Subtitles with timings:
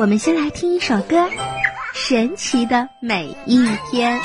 [0.00, 1.18] 我们先来听一首歌，
[1.92, 4.18] 《神奇的每一天》。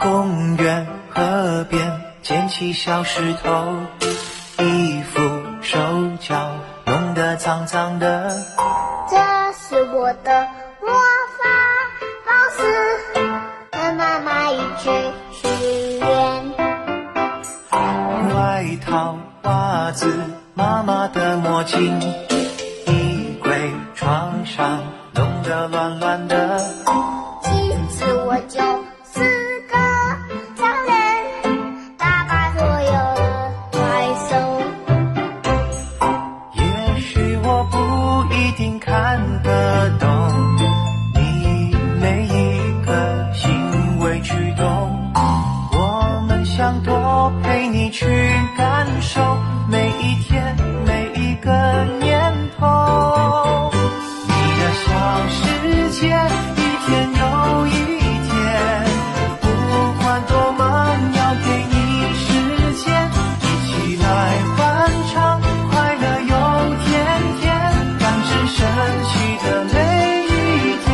[0.00, 3.80] 公园河边捡起小石头，
[4.60, 5.20] 衣服
[5.60, 5.76] 手
[6.20, 6.52] 脚
[6.84, 8.46] 弄得脏脏的。
[9.10, 9.16] 这
[9.54, 10.46] 是我的
[10.80, 10.92] 魔
[11.42, 11.42] 法
[12.24, 12.62] 宝石，
[13.72, 14.88] 和妈妈一起
[15.32, 16.52] 许愿。
[18.32, 20.16] 外套、袜子、
[20.54, 22.00] 妈妈的墨镜，
[24.06, 24.84] 床上
[25.14, 26.60] 弄得乱乱的。
[27.42, 27.50] 其
[27.90, 28.60] 实我就
[29.12, 29.18] 是
[29.66, 29.76] 个
[30.54, 30.94] 超人，
[31.98, 33.20] 打败所有的
[33.72, 33.80] 怪
[34.28, 34.30] 兽。
[36.52, 36.62] 也
[37.00, 37.74] 许我不
[38.32, 40.08] 一定看得懂
[55.98, 57.70] 界一天又一
[58.28, 58.36] 天，
[59.40, 59.44] 不
[60.02, 60.68] 管多忙，
[61.14, 61.74] 要给你
[62.12, 62.28] 时
[62.84, 62.84] 间，
[63.40, 64.06] 一起来
[64.54, 66.34] 欢唱，快乐又
[66.84, 66.92] 甜
[67.40, 67.48] 甜，
[67.98, 68.58] 感知神
[69.06, 69.10] 奇
[69.42, 69.76] 的每
[70.26, 70.28] 一
[70.84, 70.86] 天。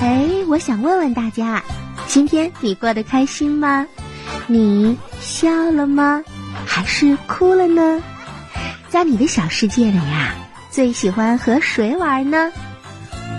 [0.00, 0.04] 哎，
[0.48, 1.62] 我想问问大家，
[2.06, 3.86] 今天你过得开心吗？
[4.46, 6.24] 你笑了吗？
[6.64, 8.02] 还是哭了呢？
[8.88, 10.34] 在你的小世界里呀、
[10.70, 12.50] 最喜欢和谁玩呢？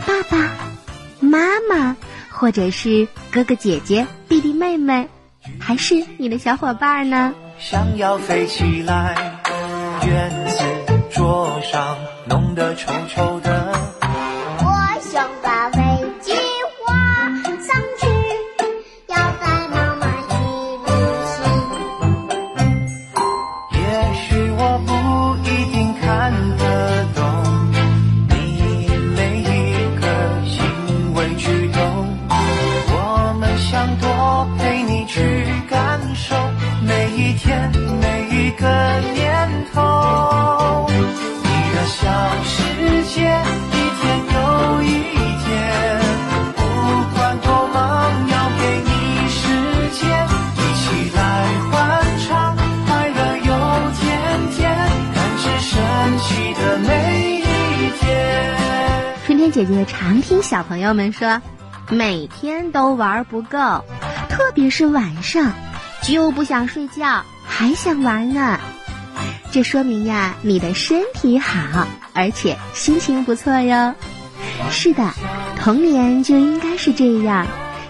[0.08, 0.38] 爸爸、
[1.20, 1.98] 妈妈，
[2.32, 5.10] 或者是哥哥姐姐、弟弟妹妹，
[5.60, 7.34] 还是你的小伙伴呢？
[7.60, 9.42] 想要飞起来，
[10.08, 10.64] 院子
[11.12, 11.98] 桌上
[12.30, 13.67] 弄得臭臭的。
[37.18, 38.68] 一天每一个
[39.16, 40.88] 念头。
[40.88, 42.08] 你的小
[42.44, 42.54] 世
[43.06, 43.22] 界
[43.74, 44.06] 一天
[44.36, 44.38] 又
[44.84, 44.86] 一
[45.44, 45.50] 天，
[46.56, 46.62] 不
[47.16, 49.50] 管多忙，要给你时
[49.94, 50.06] 间，
[50.58, 50.86] 一起
[51.18, 51.20] 来
[51.72, 53.50] 欢唱，快乐又
[54.00, 54.06] 甜
[54.52, 54.78] 甜，
[55.16, 55.74] 感知神
[56.20, 58.06] 奇的每一天。
[59.26, 61.42] 春天姐姐常听小朋友们说，
[61.90, 63.84] 每天都玩不够，
[64.30, 65.52] 特别是晚上，
[66.08, 68.58] 就不想睡觉，还想玩呢。
[69.52, 73.94] 这说明呀，你的身体好，而且心情不错哟。
[74.72, 75.04] 是的，
[75.60, 77.46] 童年就应该是这样，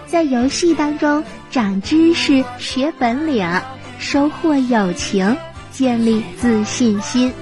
[0.08, 3.48] 在游戏当中长知识、学本领，
[4.00, 5.36] 收获友情，
[5.70, 7.32] 建立自信心。